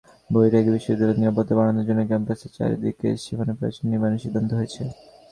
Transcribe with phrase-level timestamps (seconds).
[0.29, 4.81] বৈঠকে বিশ্ববিদ্যালয়ের নিরাপত্তা বাড়ানোর জন্য ক্যাম্পাসের চারদিকে সীমানাপ্রাচীর নির্মাণের সিদ্ধান্ত হয়েছে।